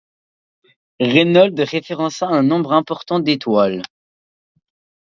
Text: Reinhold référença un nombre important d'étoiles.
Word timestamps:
Reinhold 1.11 1.59
référença 1.73 2.25
un 2.25 2.41
nombre 2.41 2.73
important 2.73 3.19
d'étoiles. 3.19 3.83